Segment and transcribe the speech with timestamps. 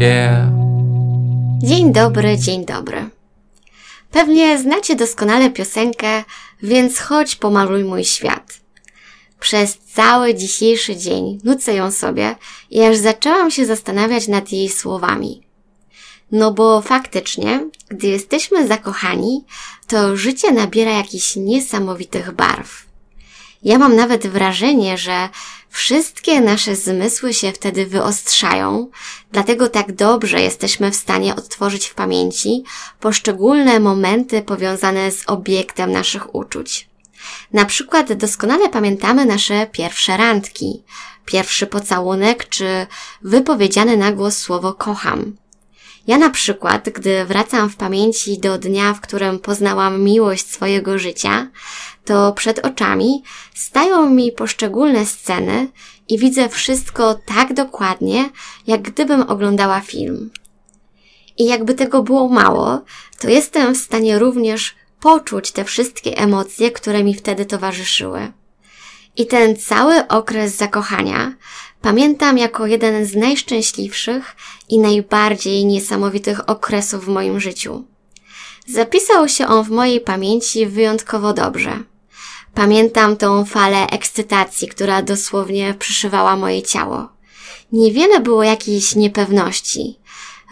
[0.00, 0.48] Yeah.
[1.58, 3.10] Dzień dobry, dzień dobry.
[4.10, 6.24] Pewnie znacie doskonale piosenkę,
[6.62, 8.60] więc chodź pomaluj mój świat.
[9.40, 12.36] Przez cały dzisiejszy dzień nucę ją sobie
[12.70, 15.42] i aż zaczęłam się zastanawiać nad jej słowami.
[16.32, 19.44] No bo faktycznie, gdy jesteśmy zakochani,
[19.86, 22.87] to życie nabiera jakichś niesamowitych barw.
[23.62, 25.28] Ja mam nawet wrażenie, że
[25.68, 28.90] wszystkie nasze zmysły się wtedy wyostrzają,
[29.32, 32.64] dlatego tak dobrze jesteśmy w stanie odtworzyć w pamięci
[33.00, 36.88] poszczególne momenty powiązane z obiektem naszych uczuć.
[37.52, 40.82] Na przykład doskonale pamiętamy nasze pierwsze randki,
[41.24, 42.86] pierwszy pocałunek czy
[43.22, 45.36] wypowiedziane na głos słowo kocham.
[46.08, 51.48] Ja na przykład, gdy wracam w pamięci do dnia, w którym poznałam miłość swojego życia,
[52.04, 53.22] to przed oczami
[53.54, 55.68] stają mi poszczególne sceny
[56.08, 58.30] i widzę wszystko tak dokładnie,
[58.66, 60.30] jak gdybym oglądała film.
[61.38, 62.80] I jakby tego było mało,
[63.18, 68.32] to jestem w stanie również poczuć te wszystkie emocje, które mi wtedy towarzyszyły.
[69.18, 71.34] I ten cały okres zakochania
[71.82, 74.36] pamiętam jako jeden z najszczęśliwszych
[74.68, 77.84] i najbardziej niesamowitych okresów w moim życiu.
[78.68, 81.82] Zapisał się on w mojej pamięci wyjątkowo dobrze.
[82.54, 87.08] Pamiętam tą falę ekscytacji, która dosłownie przyszywała moje ciało.
[87.72, 89.98] Niewiele było jakiejś niepewności.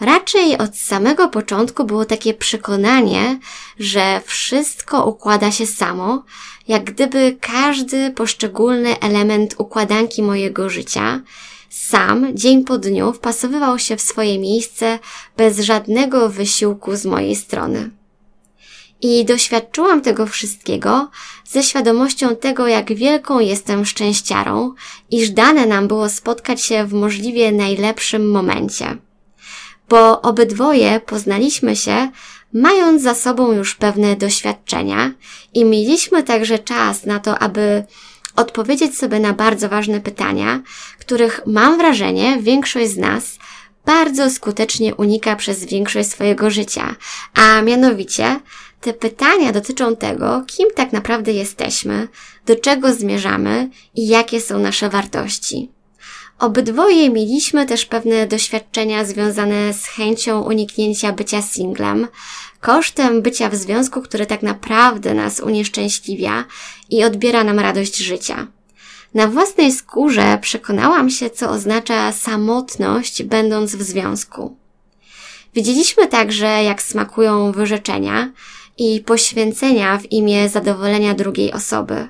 [0.00, 3.38] Raczej od samego początku było takie przekonanie,
[3.78, 6.24] że wszystko układa się samo,
[6.68, 11.20] jak gdyby każdy poszczególny element układanki mojego życia
[11.70, 14.98] sam dzień po dniu wpasowywał się w swoje miejsce
[15.36, 17.90] bez żadnego wysiłku z mojej strony.
[19.00, 21.10] I doświadczyłam tego wszystkiego
[21.44, 24.74] ze świadomością tego, jak wielką jestem szczęściarą,
[25.10, 29.05] iż dane nam było spotkać się w możliwie najlepszym momencie.
[29.88, 32.10] Bo obydwoje poznaliśmy się,
[32.52, 35.12] mając za sobą już pewne doświadczenia
[35.54, 37.84] i mieliśmy także czas na to, aby
[38.36, 40.60] odpowiedzieć sobie na bardzo ważne pytania,
[40.98, 43.38] których mam wrażenie większość z nas
[43.86, 46.96] bardzo skutecznie unika przez większość swojego życia,
[47.34, 48.40] a mianowicie
[48.80, 52.08] te pytania dotyczą tego, kim tak naprawdę jesteśmy,
[52.46, 55.75] do czego zmierzamy i jakie są nasze wartości.
[56.38, 62.08] Obydwoje mieliśmy też pewne doświadczenia związane z chęcią uniknięcia bycia singlem,
[62.60, 66.44] kosztem bycia w związku, który tak naprawdę nas unieszczęśliwia
[66.90, 68.46] i odbiera nam radość życia.
[69.14, 74.56] Na własnej skórze przekonałam się, co oznacza samotność, będąc w związku.
[75.54, 78.32] Widzieliśmy także, jak smakują wyrzeczenia
[78.78, 82.08] i poświęcenia w imię zadowolenia drugiej osoby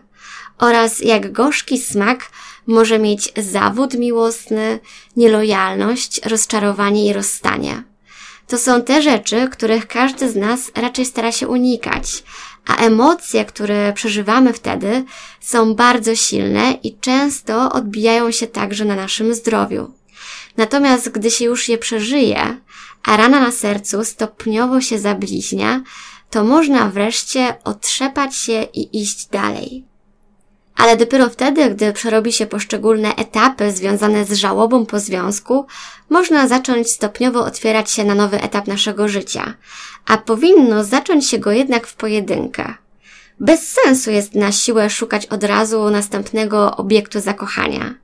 [0.58, 2.30] oraz jak gorzki smak
[2.66, 4.80] może mieć zawód miłosny,
[5.16, 7.82] nielojalność, rozczarowanie i rozstanie.
[8.46, 12.24] To są te rzeczy, których każdy z nas raczej stara się unikać,
[12.66, 15.04] a emocje, które przeżywamy wtedy,
[15.40, 19.92] są bardzo silne i często odbijają się także na naszym zdrowiu.
[20.56, 22.60] Natomiast gdy się już je przeżyje,
[23.04, 25.82] a rana na sercu stopniowo się zabliźnia,
[26.30, 29.84] to można wreszcie otrzepać się i iść dalej.
[30.76, 35.66] Ale dopiero wtedy, gdy przerobi się poszczególne etapy związane z żałobą po związku,
[36.10, 39.54] można zacząć stopniowo otwierać się na nowy etap naszego życia,
[40.06, 42.74] a powinno zacząć się go jednak w pojedynkę.
[43.40, 47.94] Bez sensu jest na siłę szukać od razu następnego obiektu zakochania.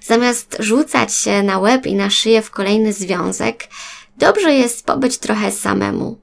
[0.00, 3.68] Zamiast rzucać się na łeb i na szyję w kolejny związek,
[4.18, 6.18] dobrze jest pobyć trochę samemu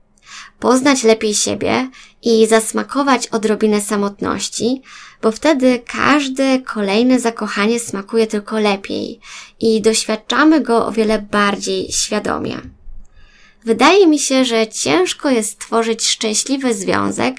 [0.60, 1.90] poznać lepiej siebie
[2.24, 4.82] i zasmakować odrobinę samotności,
[5.22, 9.20] bo wtedy każde kolejne zakochanie smakuje tylko lepiej
[9.60, 12.62] i doświadczamy go o wiele bardziej świadomie.
[13.66, 17.36] Wydaje mi się, że ciężko jest stworzyć szczęśliwy związek,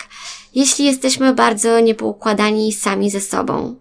[0.54, 3.76] jeśli jesteśmy bardzo niepoukładani sami ze sobą.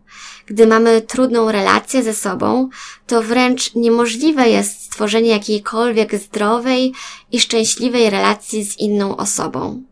[0.50, 2.70] Gdy mamy trudną relację ze sobą,
[3.08, 6.94] to wręcz niemożliwe jest stworzenie jakiejkolwiek zdrowej
[7.32, 9.84] i szczęśliwej relacji z inną osobą.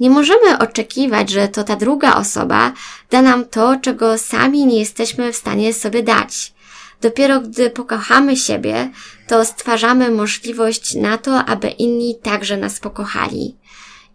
[0.00, 2.72] Nie możemy oczekiwać, że to ta druga osoba
[3.10, 6.52] da nam to, czego sami nie jesteśmy w stanie sobie dać.
[7.00, 8.90] Dopiero gdy pokochamy siebie,
[9.28, 13.56] to stwarzamy możliwość na to, aby inni także nas pokochali.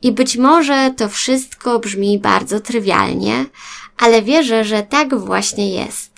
[0.01, 3.45] I być może to wszystko brzmi bardzo trywialnie,
[3.97, 6.11] ale wierzę, że tak właśnie jest.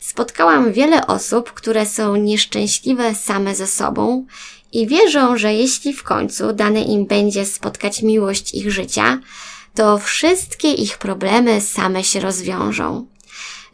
[0.00, 4.26] Spotkałam wiele osób, które są nieszczęśliwe same ze sobą
[4.72, 9.20] i wierzą, że jeśli w końcu dane im będzie spotkać miłość ich życia,
[9.74, 13.06] to wszystkie ich problemy same się rozwiążą.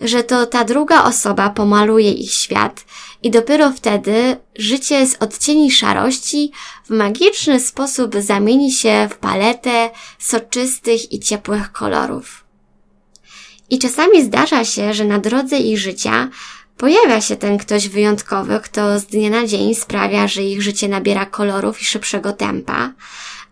[0.00, 2.84] Że to ta druga osoba pomaluje ich świat
[3.22, 6.52] i dopiero wtedy życie z odcieni szarości
[6.84, 12.44] w magiczny sposób zamieni się w paletę soczystych i ciepłych kolorów.
[13.70, 16.28] I czasami zdarza się, że na drodze ich życia
[16.76, 21.26] pojawia się ten ktoś wyjątkowy, kto z dnia na dzień sprawia, że ich życie nabiera
[21.26, 22.92] kolorów i szybszego tempa,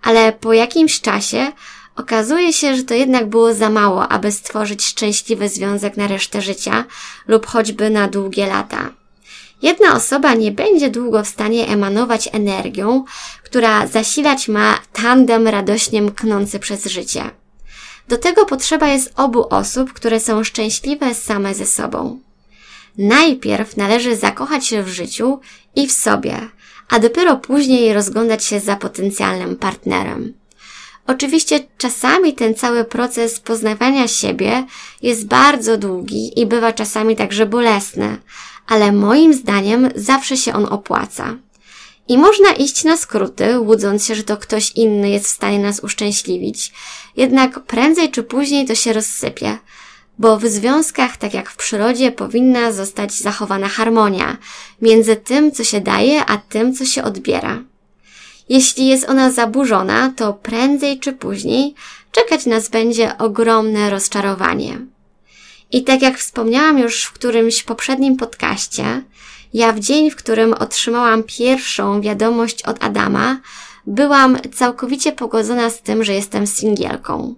[0.02, 1.52] ale po jakimś czasie
[1.98, 6.84] okazuje się, że to jednak było za mało, aby stworzyć szczęśliwy związek na resztę życia
[7.26, 8.90] lub choćby na długie lata.
[9.62, 13.04] Jedna osoba nie będzie długo w stanie emanować energią,
[13.44, 17.30] która zasilać ma tandem radośnie mknący przez życie.
[18.08, 22.20] Do tego potrzeba jest obu osób, które są szczęśliwe same ze sobą.
[22.98, 25.40] Najpierw należy zakochać się w życiu
[25.76, 26.48] i w sobie,
[26.88, 30.34] a dopiero później rozglądać się za potencjalnym partnerem.
[31.08, 34.64] Oczywiście czasami ten cały proces poznawania siebie
[35.02, 38.19] jest bardzo długi i bywa czasami także bolesny,
[38.66, 41.37] ale moim zdaniem zawsze się on opłaca.
[42.08, 45.81] I można iść na skróty, łudząc się, że to ktoś inny jest w stanie nas
[45.81, 46.72] uszczęśliwić.
[47.16, 49.58] Jednak prędzej czy później to się rozsypie.
[50.19, 54.37] Bo w związkach, tak jak w przyrodzie, powinna zostać zachowana harmonia
[54.82, 57.62] między tym, co się daje, a tym, co się odbiera.
[58.48, 61.74] Jeśli jest ona zaburzona, to prędzej czy później
[62.12, 64.78] czekać nas będzie ogromne rozczarowanie.
[65.72, 69.02] I tak jak wspomniałam już w którymś poprzednim podcaście,
[69.54, 73.40] ja w dzień, w którym otrzymałam pierwszą wiadomość od Adama,
[73.86, 77.34] byłam całkowicie pogodzona z tym, że jestem singielką.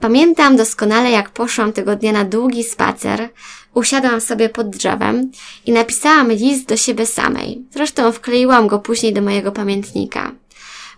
[0.00, 3.28] Pamiętam doskonale, jak poszłam tego dnia na długi spacer,
[3.74, 5.30] usiadłam sobie pod drzewem
[5.66, 7.64] i napisałam list do siebie samej.
[7.70, 10.32] Zresztą wkleiłam go później do mojego pamiętnika.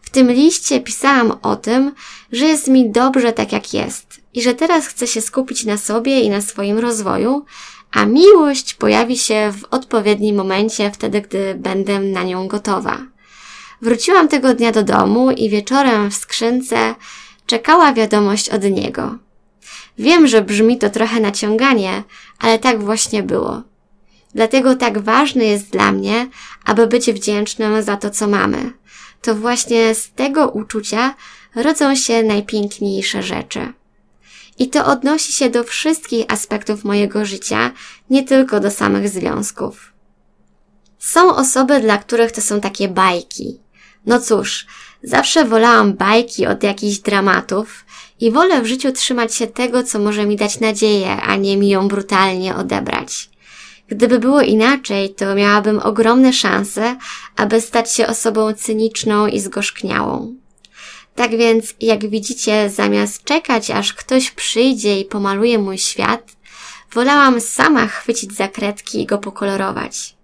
[0.02, 1.92] W tym liście pisałam o tym,
[2.32, 6.20] że jest mi dobrze tak jak jest i że teraz chcę się skupić na sobie
[6.20, 7.44] i na swoim rozwoju,
[7.92, 12.98] a miłość pojawi się w odpowiednim momencie, wtedy, gdy będę na nią gotowa.
[13.82, 16.94] Wróciłam tego dnia do domu i wieczorem w skrzynce
[17.52, 19.18] czekała wiadomość od niego.
[19.98, 22.02] Wiem, że brzmi to trochę naciąganie,
[22.38, 23.62] ale tak właśnie było.
[24.34, 26.28] Dlatego tak ważne jest dla mnie,
[26.64, 28.72] aby być wdzięcznym za to, co mamy.
[29.22, 31.14] To właśnie z tego uczucia
[31.54, 33.72] rodzą się najpiękniejsze rzeczy.
[34.58, 37.70] I to odnosi się do wszystkich aspektów mojego życia,
[38.10, 39.92] nie tylko do samych związków.
[40.98, 43.60] Są osoby, dla których to są takie bajki.
[44.06, 44.66] No cóż,
[45.02, 47.84] zawsze wolałam bajki od jakichś dramatów
[48.20, 51.68] i wolę w życiu trzymać się tego, co może mi dać nadzieję, a nie mi
[51.68, 53.30] ją brutalnie odebrać.
[53.88, 56.96] Gdyby było inaczej, to miałabym ogromne szanse,
[57.36, 60.34] aby stać się osobą cyniczną i zgorzkniałą.
[61.14, 66.32] Tak więc, jak widzicie, zamiast czekać, aż ktoś przyjdzie i pomaluje mój świat,
[66.92, 70.14] wolałam sama chwycić za kredki i go pokolorować.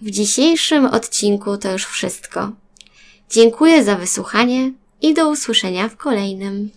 [0.00, 2.52] W dzisiejszym odcinku to już wszystko.
[3.32, 4.72] Dziękuję za wysłuchanie
[5.02, 6.70] i do usłyszenia w kolejnym.